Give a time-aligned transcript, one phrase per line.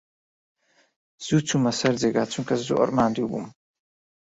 [1.25, 3.47] زوو چوومە سەر جێگا، چونکە زۆر ماندوو بووم.